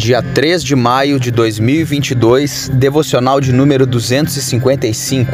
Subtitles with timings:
[0.00, 5.30] Dia 3 de maio de 2022, devocional de número 255.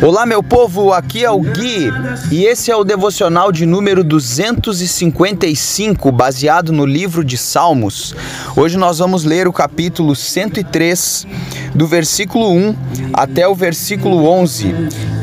[0.00, 1.90] Olá, meu povo, aqui é o Gui
[2.30, 8.14] e esse é o devocional de número 255, baseado no livro de Salmos.
[8.54, 11.26] Hoje nós vamos ler o capítulo 103,
[11.74, 12.76] do versículo 1
[13.12, 14.72] até o versículo 11.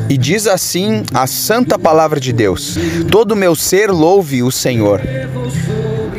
[0.10, 2.78] E diz assim a santa palavra de Deus:
[3.10, 5.00] Todo meu ser louve o Senhor.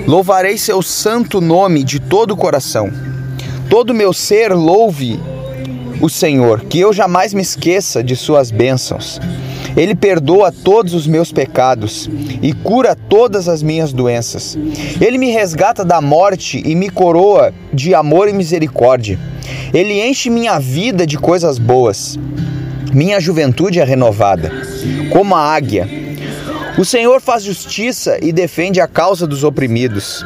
[0.08, 2.90] Louvarei seu santo nome de todo o coração.
[3.68, 5.20] Todo meu ser louve
[6.00, 9.20] o Senhor, que eu jamais me esqueça de suas bênçãos.
[9.76, 12.08] Ele perdoa todos os meus pecados
[12.40, 14.56] e cura todas as minhas doenças.
[14.98, 19.18] Ele me resgata da morte e me coroa de amor e misericórdia.
[19.74, 22.18] Ele enche minha vida de coisas boas.
[22.94, 24.50] Minha juventude é renovada,
[25.12, 26.07] como a águia.
[26.78, 30.24] O Senhor faz justiça e defende a causa dos oprimidos.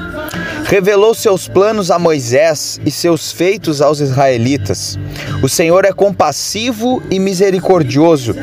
[0.67, 4.99] Revelou seus planos a Moisés e seus feitos aos israelitas.
[5.43, 8.35] O Senhor é compassivo e misericordioso,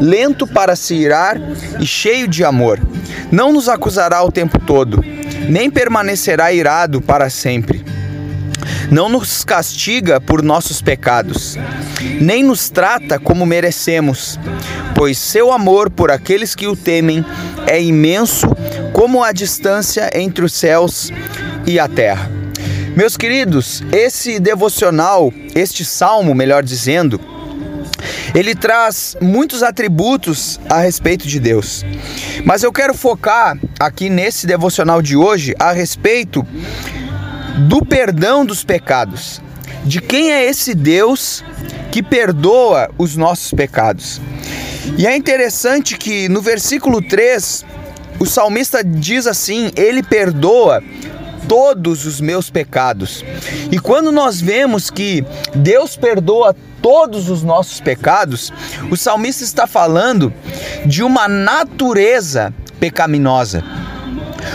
[0.00, 1.40] lento para se irar
[1.78, 2.80] e cheio de amor.
[3.30, 5.02] Não nos acusará o tempo todo,
[5.48, 7.91] nem permanecerá irado para sempre
[8.92, 11.56] não nos castiga por nossos pecados,
[12.20, 14.38] nem nos trata como merecemos,
[14.94, 17.24] pois seu amor por aqueles que o temem
[17.66, 18.46] é imenso
[18.92, 21.10] como a distância entre os céus
[21.66, 22.30] e a terra.
[22.94, 27.18] Meus queridos, esse devocional, este salmo, melhor dizendo,
[28.34, 31.82] ele traz muitos atributos a respeito de Deus.
[32.44, 36.46] Mas eu quero focar aqui nesse devocional de hoje a respeito
[37.68, 39.40] do perdão dos pecados.
[39.84, 41.44] De quem é esse Deus
[41.90, 44.20] que perdoa os nossos pecados?
[44.96, 47.64] E é interessante que no versículo 3,
[48.18, 50.82] o salmista diz assim: Ele perdoa
[51.48, 53.24] todos os meus pecados.
[53.70, 55.24] E quando nós vemos que
[55.54, 58.52] Deus perdoa todos os nossos pecados,
[58.90, 60.32] o salmista está falando
[60.86, 63.62] de uma natureza pecaminosa.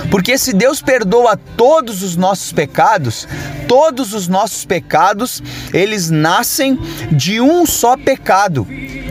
[0.10, 3.28] Porque se Deus perdoa todos os nossos pecados,
[3.68, 5.44] todos os nossos pecados,
[5.74, 6.80] eles nascem
[7.12, 8.66] de um só pecado,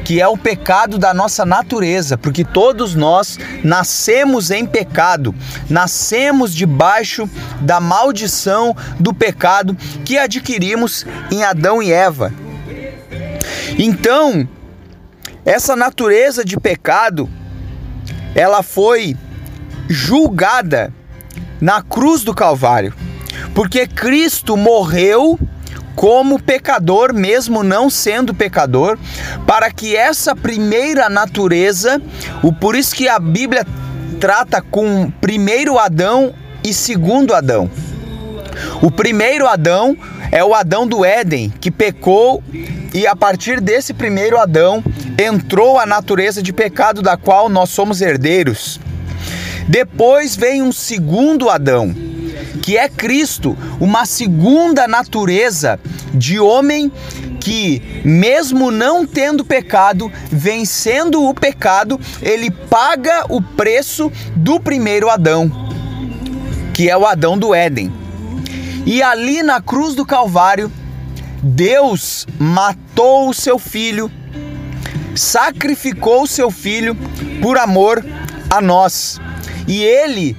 [0.05, 5.35] que é o pecado da nossa natureza, porque todos nós nascemos em pecado,
[5.69, 7.29] nascemos debaixo
[7.61, 12.33] da maldição do pecado que adquirimos em Adão e Eva.
[13.79, 14.49] Então,
[15.45, 17.29] essa natureza de pecado,
[18.35, 19.17] ela foi
[19.89, 20.93] julgada
[21.61, 22.95] na cruz do Calvário,
[23.55, 25.39] porque Cristo morreu
[25.95, 28.99] como pecador, mesmo não sendo pecador,
[29.47, 32.01] para que essa primeira natureza,
[32.43, 33.67] o por isso que a Bíblia
[34.21, 37.71] trata com primeiro Adão e segundo Adão.
[38.83, 39.97] O primeiro Adão
[40.31, 42.43] é o Adão do Éden, que pecou
[42.93, 44.83] e a partir desse primeiro Adão
[45.19, 48.81] entrou a natureza de pecado da qual nós somos herdeiros.
[49.69, 51.93] Depois vem um segundo Adão,
[52.63, 55.81] que é Cristo, uma segunda natureza
[56.15, 56.91] de homem
[57.41, 65.51] que, mesmo não tendo pecado, vencendo o pecado, ele paga o preço do primeiro Adão,
[66.73, 67.93] que é o Adão do Éden.
[68.85, 70.71] E ali na cruz do Calvário,
[71.43, 74.11] Deus matou o seu filho,
[75.15, 76.97] sacrificou o seu filho
[77.43, 78.05] por amor
[78.49, 79.21] a nós
[79.67, 80.37] e ele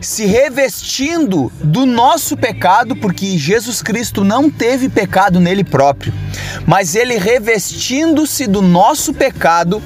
[0.00, 6.12] se revestindo do nosso pecado, porque Jesus Cristo não teve pecado nele próprio,
[6.66, 9.82] mas ele revestindo-se do nosso pecado,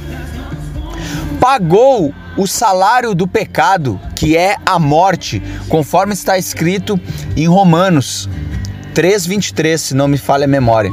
[1.40, 7.00] pagou o salário do pecado, que é a morte, conforme está escrito
[7.36, 8.28] em Romanos
[8.94, 10.90] 3:23, se não me falha a memória.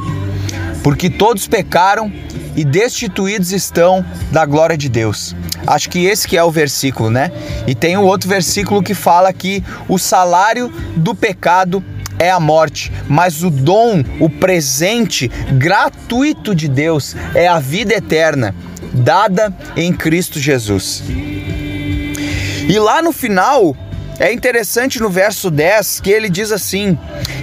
[0.82, 2.12] Porque todos pecaram
[2.58, 5.32] e destituídos estão da glória de Deus.
[5.64, 7.30] Acho que esse que é o versículo, né?
[7.68, 11.84] E tem o outro versículo que fala que o salário do pecado
[12.18, 18.52] é a morte, mas o dom, o presente gratuito de Deus é a vida eterna,
[18.92, 21.04] dada em Cristo Jesus.
[21.08, 23.76] E lá no final,
[24.18, 26.98] é interessante no verso 10 que ele diz assim: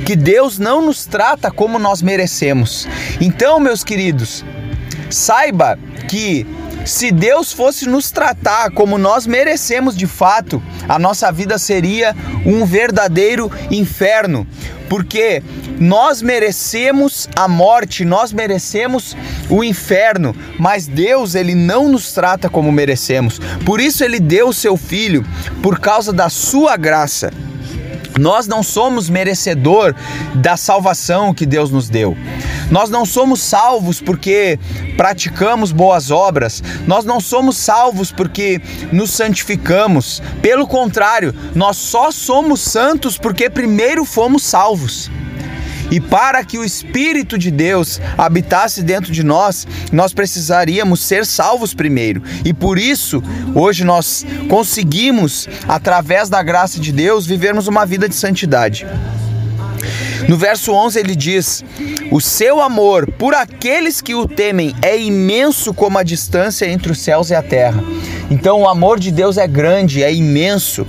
[0.06, 2.86] que Deus não nos trata como nós merecemos.
[3.22, 4.44] Então, meus queridos,
[5.10, 5.78] saiba
[6.10, 6.46] que
[6.86, 12.16] se Deus fosse nos tratar como nós merecemos de fato, a nossa vida seria
[12.46, 14.46] um verdadeiro inferno,
[14.88, 15.42] porque
[15.80, 19.18] nós merecemos a morte, nós merecemos
[19.50, 23.40] o inferno, mas Deus ele não nos trata como merecemos.
[23.66, 25.26] Por isso ele deu o seu filho
[25.64, 27.34] por causa da sua graça.
[28.20, 29.94] Nós não somos merecedor
[30.36, 32.16] da salvação que Deus nos deu.
[32.72, 34.60] Nós não somos salvos porque
[34.98, 36.64] praticamos boas obras.
[36.88, 40.22] Nós não somos salvos porque nos santificamos.
[40.42, 45.10] Pelo contrário, nós só somos santos porque primeiro fomos salvos.
[45.92, 51.74] E para que o Espírito de Deus habitasse dentro de nós, nós precisaríamos ser salvos
[51.74, 52.24] primeiro.
[52.44, 53.22] E por isso,
[53.54, 58.88] hoje nós conseguimos, através da graça de Deus, vivermos uma vida de santidade.
[60.28, 61.64] No verso 11 ele diz:
[62.16, 67.00] O seu amor por aqueles que o temem é imenso como a distância entre os
[67.00, 67.84] céus e a terra.
[68.32, 70.88] Então o amor de Deus é grande, é imenso.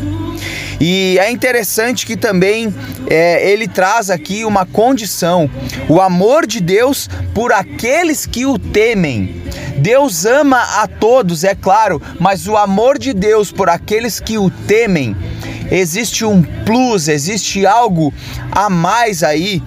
[0.80, 2.72] E é interessante que também
[3.10, 5.50] é, ele traz aqui uma condição:
[5.88, 9.42] o amor de Deus por aqueles que o temem.
[9.78, 14.48] Deus ama a todos, é claro, mas o amor de Deus por aqueles que o
[14.48, 15.16] temem,
[15.72, 18.14] existe um plus, existe algo
[18.52, 19.60] a mais aí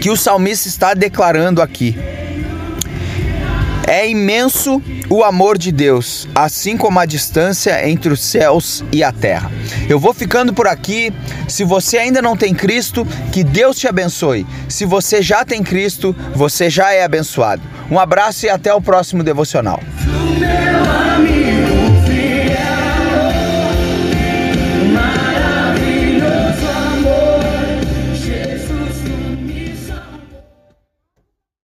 [0.00, 1.96] que o salmista está declarando aqui.
[3.86, 4.80] É imenso
[5.10, 9.50] o amor de Deus, assim como a distância entre os céus e a terra.
[9.88, 11.12] Eu vou ficando por aqui.
[11.48, 14.46] Se você ainda não tem Cristo, que Deus te abençoe.
[14.68, 17.62] Se você já tem Cristo, você já é abençoado.
[17.90, 19.80] Um abraço e até o próximo devocional.